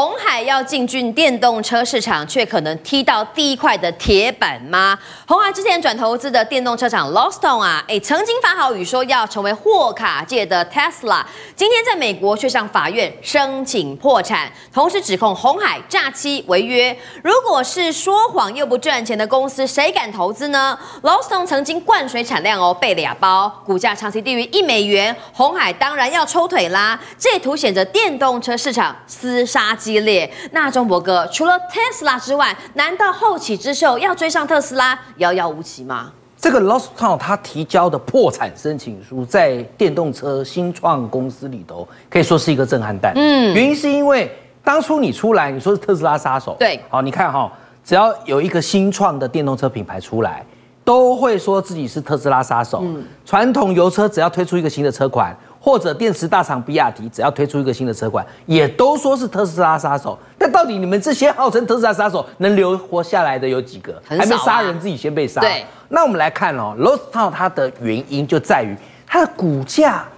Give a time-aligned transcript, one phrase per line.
[0.00, 4.98] 鸿海要进军电动车市场，却可能踢到第一块的铁板吗？
[5.26, 11.22] 鸿海之前转投资的电动车厂 l o s t o n 啊，哎，曾经发好语说要成为货卡界的 Tesla，
[11.54, 16.96] 今天在美国却向法院申请破产，同时指控鸿海诈欺违约。
[17.22, 26.98] 如果是说谎又不赚钱的公司，谁敢投资呢 l o s t o n 曾经灌水产量哦，被俩包，股价长期低于一美元，鸿海当然要抽腿啦。
[27.18, 30.30] 这也凸显着电动车市场厮杀激烈。
[30.52, 36.12] 那中博哥，除了特斯拉之外，难道后起之秀要追上特斯拉遥遥无期吗？
[36.38, 43.12] 这个 Lordstown 他提交的破产申请书，在电动车新创公司里头可以说是一个震撼弹。
[43.14, 44.30] 嗯，原因是因为
[44.62, 47.52] 当初你出来，你说是特斯拉杀手，对，好，你看哈，
[47.84, 50.42] 只要有一个新创的电动车品牌出来，
[50.82, 52.80] 都会说自己是特斯拉杀手。
[52.84, 55.36] 嗯，传统油车只要推出一个新的车款。
[55.62, 60.18] 或者电池大厂比亚迪只要推出一个新的车款，也都说是特斯拉杀手。
[60.38, 64.02] 但到底你们这些号称特斯拉杀手能留活下来的有几个？
[64.02, 65.42] 还没杀人自己先被杀。
[65.42, 68.74] 对，那我们来看哦，Lordstown 它的原因就在于
[69.06, 70.08] 它的股价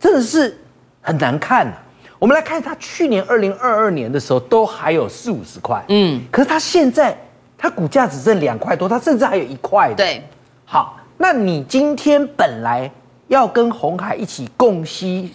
[0.00, 0.58] 真的是
[1.02, 1.74] 很难看啊。
[2.18, 7.14] 我们来看它去年二零二二年的时候都还有四五十块，嗯，可是它现在
[7.58, 9.92] 它股价只剩两块多，它甚至还有一块。
[9.94, 10.26] 对，
[10.64, 12.90] 好，那你今天本来。
[13.28, 15.28] 要跟鸿海一起共携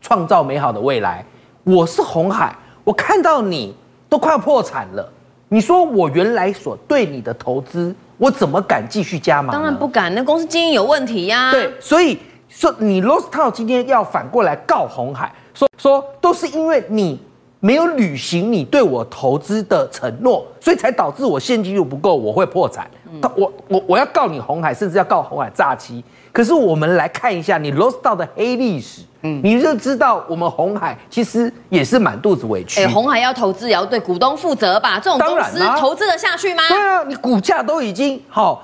[0.00, 1.24] 创造美好的未来。
[1.64, 3.74] 我是鸿海，我看到你
[4.08, 5.12] 都快要破产了，
[5.48, 9.52] 你说我原来所对你的投资，我怎么敢继续加码？
[9.52, 11.52] 当然不敢，那公司经营有问题呀。
[11.52, 17.20] 对，所以说你 Lordstown 今天要反过来告红海，说说都是因为你
[17.60, 22.90] 没有履行你对我投资的承诺，所以才导致我现金流不够，我会破产。
[23.36, 26.02] 我我我要告你红海，甚至要告红海诈欺。
[26.32, 32.80] 可是我们来看一下你 Lordstown 的黑历史，嗯，你就知道我们红海其实也是满肚子委屈。
[32.80, 35.00] 哎，红海要投资也要对股东负责吧？
[35.00, 36.62] 这种公司投资得下去吗？
[36.68, 38.62] 对啊，你股价都已经好。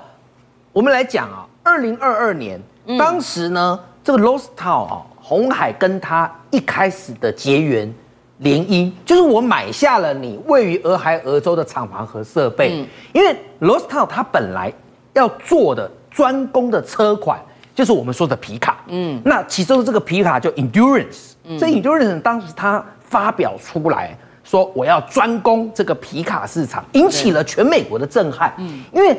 [0.71, 2.59] 我们来讲啊，二零二二年，
[2.97, 7.93] 当时呢，这个 Lordstown 啊，红海跟他一开始的结缘
[8.39, 14.71] 联姻，就是我买下了你位于俄亥俄州的厂房和设备，因为 Lordstown 他本来
[15.13, 17.39] 要做的专攻的车款。
[17.75, 29.15] 就是我们说的皮卡，嗯，那其中的这个皮卡叫 Endurance，嗯，这 Endurance 当时他发表出来说，我要专攻这个皮卡市场，引起了全美国的震撼，嗯，因为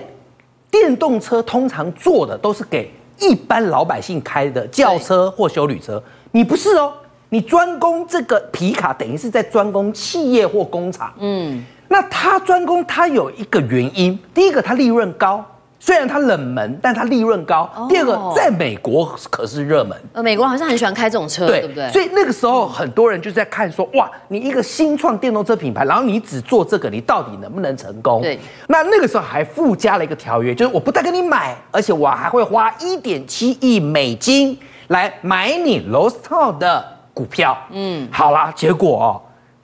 [0.73, 6.03] 电动车通常做的都是给一般老百姓开的轿车或修旅车，
[6.33, 6.93] 你不是哦，
[7.29, 15.45] 你专攻这个皮卡，等于是在专攻企业或工厂，嗯，那他专攻他有一个原因，第一个他利润高。
[15.81, 17.71] 虽然它冷门，但它利润高。
[17.77, 17.89] Oh.
[17.89, 19.97] 第二个，在美国可是热门。
[20.13, 21.89] 呃，美国好像很喜欢开这种车，对，对不对？
[21.91, 28.21] 所以那个时候很多人就在看说，哇，你一个新创电动车品牌，然后你只做这个，你到底能不能成功？
[28.21, 28.37] 对。
[28.67, 34.59] 那那个时候还附加了一个条约，就是我不但跟你买，而且我还会花一点七亿美金
[34.89, 36.85] 来买你 Lordstown 的
[37.19, 37.59] 股票。
[37.73, 39.11] 嗯，好啦，结果哦，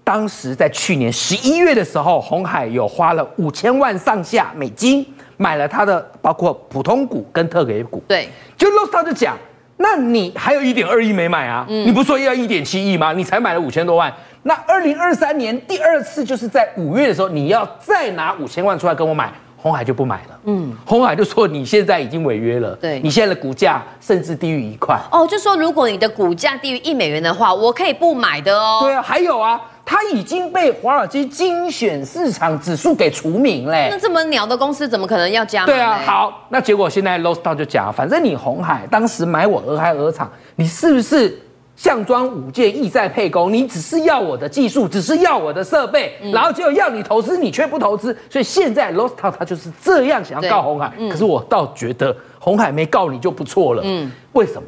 [0.02, 5.06] 当时在去年十一月的时候，红海有花了五千万上下美金。
[5.36, 9.36] 买了他的包括普通股跟特别股，对，就 Lordstown 就讲，
[9.78, 11.66] 那你还有一点二亿没买啊？
[11.68, 13.12] 嗯、你不是说要一点七亿吗？
[13.12, 14.12] 你才买了五千多万，
[14.44, 19.32] 那二零二三年第二次就是在五月的时候，你要再拿五千万出来跟我买，
[19.64, 20.38] 鸿海就不买了。
[20.44, 24.94] 嗯，红海就说你现在已经违约了，对，你现在的股价甚至低于一块。
[25.10, 28.80] 哦，就说如果你的股价低于一美元的话，我可以不买的哦。
[28.82, 29.58] 对啊，还有啊。
[29.86, 33.88] 它已经被华尔街精选市场指数给除名嘞。
[33.90, 35.66] 那这么鸟的公司怎么可能要加码？
[35.66, 41.38] 对啊，好，那结果现在 Lordstown 就讲，反正你红海当时买我俄亥俄厂，你是不是
[41.76, 43.52] 项庄舞剑，意在沛公？
[43.52, 48.16] 你只是要我的技术，只是要我的设备，嗯、然后就要你投资，你却不投资。
[48.30, 50.92] 所以现在 Lordstown 他就是这样想要告红海。
[50.96, 53.82] 嗯、可是我倒觉得红海没告你就不错了。
[53.84, 54.62] 嗯，为什么？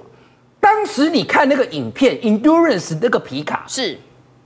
[0.58, 3.96] 当时你看那个影片，Endurance 那个皮卡是。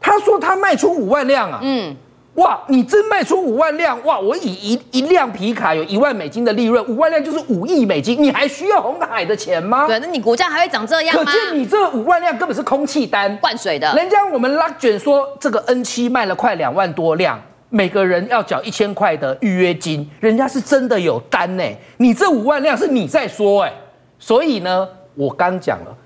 [0.03, 1.95] 他说他卖出五万辆啊，嗯，
[2.35, 4.19] 哇，你真卖出五万辆哇！
[4.19, 9.87] 我以一一辆皮卡有一万美金的利润，五万辆就是五亿美金，你还需要红海的钱吗？
[9.87, 11.25] 对，那你股价还会长这样吗？
[11.25, 13.93] 可见你这五万辆根本是空气单，灌水的。
[13.95, 17.39] 人家我们拉卷说这个 N 七卖了快两万多辆，
[17.69, 21.65] 每个人要缴一千块的预约金，人家是真的有单呢。
[21.97, 23.73] 你这五万辆是你在说哎，
[24.19, 25.97] 所以呢，我刚讲了。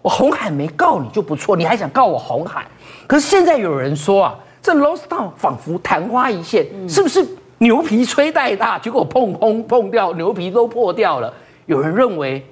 [0.00, 2.66] 我红海没告你就不错，你还想告我红海？
[3.06, 4.34] 可是现在有人说啊，
[4.64, 7.22] 这 Lordstown 仿佛昙花一现，嗯、是不是
[7.58, 11.30] 牛皮吹太大，结果碰碰碰掉，牛皮都破掉了？
[11.66, 12.42] 有人认为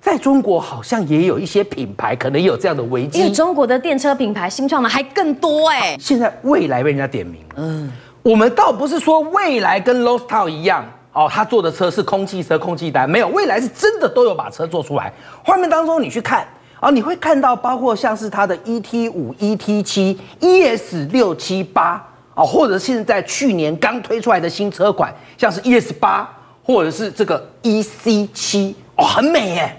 [0.00, 5.94] 在中国好像也有一些品牌可能有这样的危机，因为中国的电车品牌新创的还更多哎。
[6.00, 7.92] 现在未来被人家点名了，嗯，
[8.22, 15.12] 我们倒不是说未来跟 Lordstown 一样哦，他做的车是空气车、空气单，没有，未来是真的都有把车做出来。
[15.44, 16.48] 画面当中你去看
[16.80, 22.02] 啊，你会看到包括像是它的 ET 五、ET 七、ES 六七八
[22.34, 26.28] 啊，或者现在去年刚推出来的新车款，像是 ES 八
[26.64, 29.76] 或者是这个 EC 七哦，很美耶。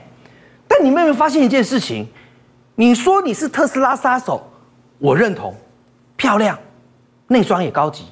[0.67, 2.07] 但你们有没有发现一件事情？
[2.75, 4.41] 你说你是特斯拉杀手，
[4.97, 5.55] 我认同，
[6.15, 6.57] 漂亮，
[7.27, 8.05] 内装也高级，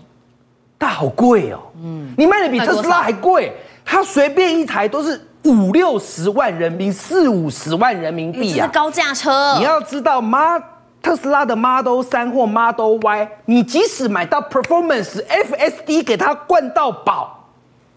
[0.78, 1.60] 但好贵哦。
[1.82, 3.54] 嗯，你卖的比特斯拉还贵，
[3.86, 9.56] 它随便一台都是五六十万人民币，四五十万人民币啊，这是高价车。
[9.58, 10.60] 你要知道，妈，
[11.02, 17.48] 特斯拉的 Model 三或 Model Y，你即使买到 Performance FSD 给它灌到饱，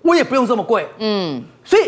[0.02, 0.88] 我也不用这么贵。
[0.98, 1.82] 嗯，所以。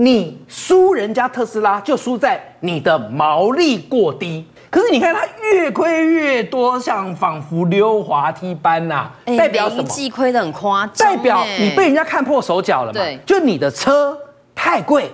[0.00, 4.46] 你输人家特斯拉，就输在你的毛利过低。
[4.70, 9.88] 可是你看它越亏越多，像仿佛溜滑梯般呐、啊，代表什么？
[10.14, 13.00] 亏的很夸张，代表你被人家看破手脚了嘛？
[13.00, 14.16] 对，就你的车
[14.60, 15.08] 太贵，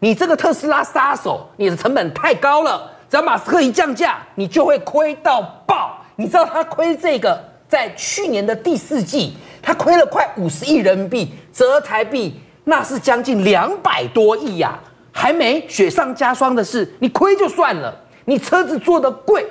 [0.00, 2.90] 你这个特斯拉杀手，你的成本太高了。
[3.10, 6.02] 只要马斯克一降价，你就会亏到爆。
[6.16, 7.38] 你知道他亏这个，
[7.68, 12.40] 在去年的第四季，他亏了快五十亿人民币，折台币。
[12.64, 14.78] 那是将近两百多亿呀，
[15.12, 17.94] 还没雪上加霜的是，你亏就算了，
[18.24, 19.46] 你车子做的贵，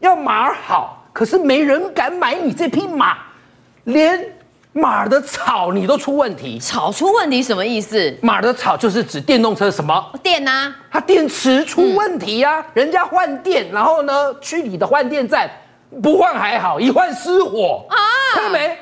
[0.00, 3.16] 要马儿好，可是没人敢买你这匹马，
[3.84, 4.20] 连
[4.76, 6.58] 马儿的草你都出问题。
[6.58, 8.14] 草出问题什么意思？
[8.20, 10.76] 马儿的草就是指电动车什么电呐、啊？
[10.90, 15.50] 它电池出问题呀、啊，嗯、人家换电，然后呢，去你的换电站
[16.02, 17.96] 不换还好，一换失火啊，
[18.34, 18.76] 看到没？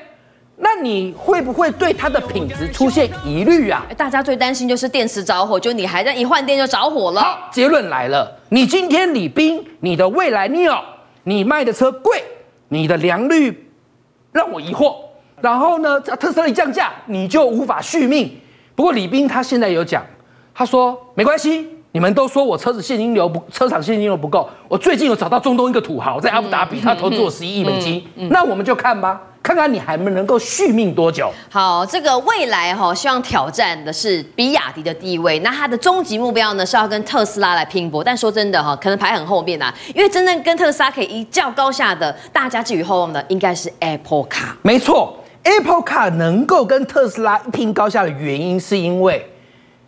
[0.56, 3.87] 那你会不会对它的品质出现疑虑啊？
[3.97, 7.20] 大家最担心就是电池着火，就你还在一换电就着火了。
[7.20, 10.81] 好，结论来了，你今天李斌，你的未来 Neo，
[11.23, 12.20] 你卖的车贵，
[12.69, 13.70] 你的良率
[14.32, 15.04] 让我疑惑。
[15.44, 18.35] 然后呢，特斯拉一降价，你就无法续命。
[18.75, 20.02] 不过李斌他现在有讲，
[20.55, 24.49] 他说没关系，你们都说我车子现金流不，车厂现金流不够。
[24.69, 29.20] 我最近有找到中东一个土豪在阿布达比，他投资我十一亿美金，那我们就看吧。
[29.43, 31.31] 看看你还能够续命多久？
[31.50, 35.38] 好，这个未来哈，希望挑战的是比亚迪的地位。
[35.40, 38.02] 那它的终极目标呢，是要跟特斯拉来拼搏。
[38.02, 44.55] 但说真的哈，可能排很后面啊，因为真正跟特斯拉可以一较高下的，大家寄予厚望的，应该是 Apple Car。
[44.62, 45.14] 没错
[45.44, 49.31] ，Apple Car 能够跟特斯拉一拼高下的原因，是因为。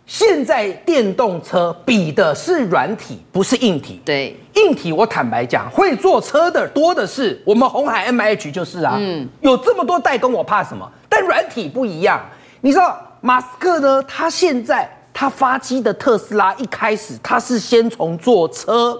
[0.05, 4.01] 现在电动车比的是软体，不是硬体。
[4.05, 7.37] 对，硬体我坦白讲，会坐车的多的是。
[7.43, 10.89] 我们红海 MH 就是啊，嗯，有这么多代工，我怕什么？
[11.09, 12.23] 但软体不一样。
[12.61, 14.01] 你知道马斯克呢？
[14.03, 18.97] 他现在他发迹的特斯拉一开始他是先从坐车，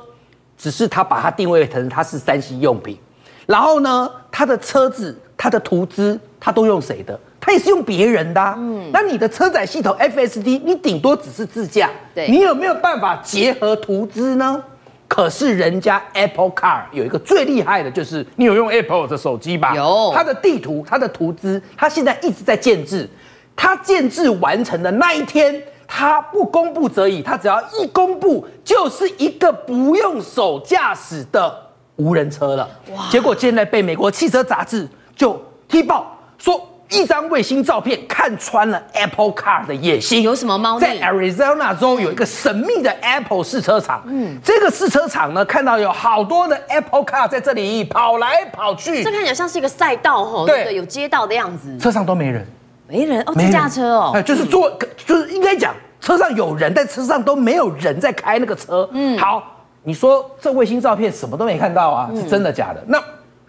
[0.57, 2.99] 只是他把它定位成它是三星用品，
[3.45, 7.19] 然后呢，他的车子、他的图资，他都用谁的？
[7.39, 14.61] 他也是用别人的、啊，嗯，那你的车载系统 FSD，你顶多只是自驾，对，你有没有办法结合图资呢？
[15.07, 19.73] 可是人家 Apple Car 有一个最厉害的，就是你有用 Apple 的手机吧？
[19.73, 23.09] 有，它的地图、它的图资，它现在一直在建制，
[23.55, 31.55] 它建制完成的那一天，它不公布则已，它只要一公布，就是一个不用手驾驶的
[31.95, 32.69] 无人车了。
[32.93, 33.07] 哇！
[33.09, 34.85] 结果现在被美国汽车杂志
[35.15, 36.73] 就踢爆说。
[36.89, 40.85] 一张卫星照片看穿了 Apple Car 的野心，有什么猫腻？
[40.85, 52.47] 在 Arizona 州有一个神秘的 Apple 试车场，嗯，这个试车场呢，看到有好多的 Apple Car 在这里跑来跑去，这看起来像是一个赛道哦，对，对，有街道的样子，车上都没人，
[52.87, 53.21] 没人？
[53.23, 54.71] 哦，自驾车哦，哎，就是坐，
[55.05, 59.43] 就是应该讲车上有人，但车上都没有人在开那个车，嗯，好，
[59.83, 62.81] 你说这卫星照片什么都没看到啊，是真的假的？
[62.87, 62.97] 那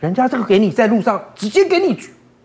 [0.01, 1.97] 人家这个给你在路上直接给你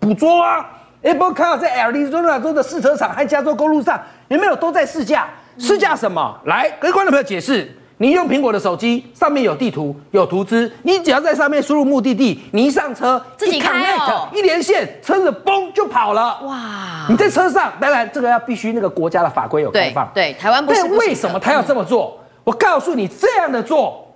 [0.03, 0.69] 捕捉啊。
[1.01, 5.27] Apple Car 在 Arizona 州的试车场和加州公路上有没有都在试驾？
[5.57, 6.37] 试驾什么？
[6.45, 7.77] 来跟观众朋友解释。
[7.97, 16.39] 你用苹果的手机，上面有地图、有图资，你只要在上面输入目的地，你一上车，自己开哦，一连线，车子嘣就跑了。
[16.41, 17.05] 哇！
[17.07, 20.09] 你在车上，当然这个要必须那个国家的法规有开放。
[20.13, 20.81] 对，对，台湾不是。
[20.81, 22.19] 但为什么他要这么做？
[22.19, 24.13] 嗯、我告诉你，这样的做，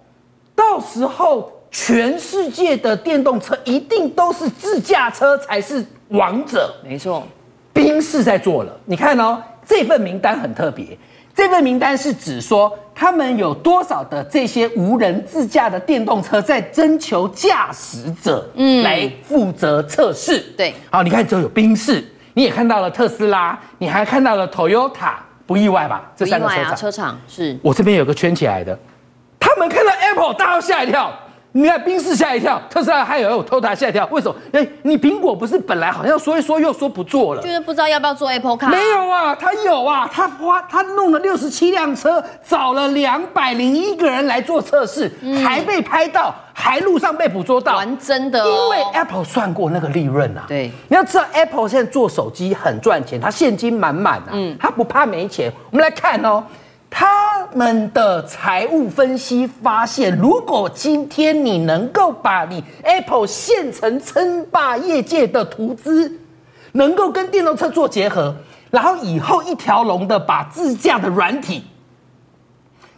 [0.55, 5.85] 到时候全世界的电动车一定都是自驾车才是。
[6.11, 7.27] 王者没错，
[7.73, 8.71] 宾士在做了。
[8.85, 10.97] 你看哦，这份名单很特别。
[11.35, 20.39] 这份名单是指说，他们有多少的这些无人自驾的电动车在征求驾驶者，嗯，来负责测试。
[20.55, 22.01] 对，好，你看，只有宾士，
[22.33, 26.09] 你也看到了特斯拉，你还看到了 Toyota、不意外吧？
[26.15, 28.79] 这三个车厂，啊、车厂是我这边有个圈起来的，
[29.37, 31.13] 他们看到 Apple，大家吓一跳。
[31.57, 34.35] 你看，宾士吓一跳，特斯拉还有偷塔吓一跳，为什么？
[34.53, 38.69] 哎，你苹果不是本来好像说一说又说不做了，就是不知道要不要做 Apple Car？
[38.69, 48.47] 没有啊，他有啊，他花他弄了六十七辆车，找了两百零一个人来做测试，嗯、还被拍到，还路上被捕捉到，玩真的、哦。
[48.47, 55.51] 因为 Apple 算过那个利润啊，对，你要知道 Apple 现在做手机很赚钱，它现金满满啊，嗯，它不怕没钱。
[55.71, 56.43] 我们来看哦。
[56.43, 56.57] 他
[57.57, 66.19] 们的财务分析发现，如果今天你能够把你 Apple 现成称霸业界的图资，
[66.73, 68.35] 能够跟电动车做结合，
[68.69, 71.63] 然后以后一条龙的把自驾的软体、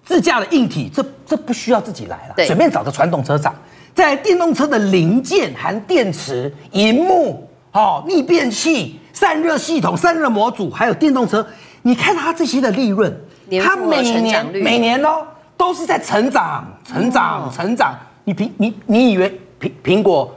[0.03, 3.55] 自驾的硬体，这这不需要自己来了，随便找个传统车厂，
[3.95, 11.47] 在电动车的零件，含电池、荧幕、哦逆变器、散热系统、散热模组，还有电动车，
[11.83, 13.17] 你看它这些的利润。
[13.63, 15.25] 它每年每年哦
[15.57, 17.97] 都是在成长、成长、成长。
[18.25, 20.29] 你苹你你以为苹苹果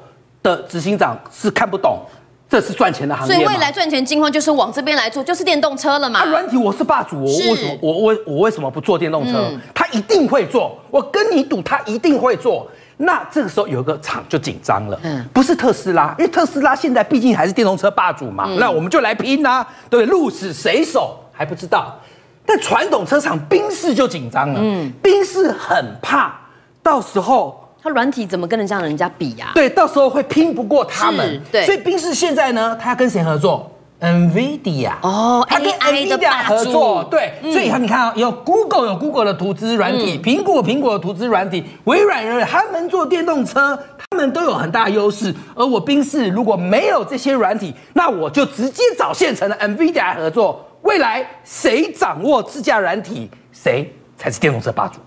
[0.42, 2.00] 的执行长是看不懂
[2.49, 3.40] 这是赚钱的行业吗？
[3.40, 6.21] 所以未来赚钱金矿就是往这边来做，就是电动车了嘛。
[6.21, 9.50] 啊，软体我是霸主，我为什么我我我为什么不做电动车？
[9.75, 12.66] 他一定会做，我跟你赌，他一定会做。
[12.99, 18.47] 那这个时候有个厂就紧张了，嗯，不是特斯拉，因为特斯拉现在毕竟还是电动车霸主嘛。
[18.59, 21.99] 那我们就来拼呐，对，鹿死谁手还不知道。
[22.44, 26.34] 但传统车厂宾士就紧张了，嗯，宾士很怕，
[26.82, 29.52] 到时候它软体怎么跟人家人家比呀？
[29.54, 33.70] 对，到时候会拼不过他们，对，所以宾士现在呢，他要跟谁合作
[34.00, 34.90] ？NVIDIA。
[35.02, 43.78] 哦，他跟 NVIDIA 合作，对，所以你看啊，有 Google 有 Google 的图资软体，苹果苹果的图资软体，微软他们做电动车，
[44.11, 50.68] 他们都有很大优势，而我宾士如果没有这些软体，那我就直接找现成的 NVIDIA 合作。
[50.82, 54.98] 未来谁掌握自驾软体，谁才是电动车霸主？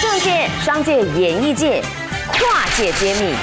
[0.00, 1.82] 政界、商界、演艺界，
[2.28, 3.34] 跨界揭秘，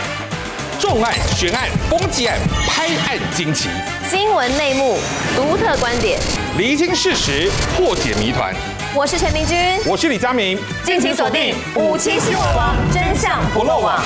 [0.79, 3.67] 重案、悬案、攻击案、拍案惊奇，
[4.09, 4.97] 新闻内幕、
[5.35, 6.17] 独特观点，
[6.57, 8.55] 厘清事实，破解谜团。
[8.95, 14.01] 我是陈明君，我是李佳明，敬请锁定《五七新闻网》，真相不漏网。